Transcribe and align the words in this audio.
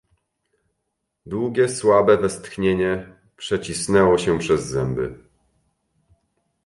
"Długie, 1.25 1.69
słabe 1.69 2.17
westchnienie 2.17 3.15
przecisnęło 3.37 4.17
się 4.17 4.39
przez 4.39 4.63
zęby." 4.65 5.19